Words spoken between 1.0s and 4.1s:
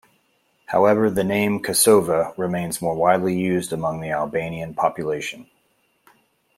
the name "Kosova" remains more widely used among the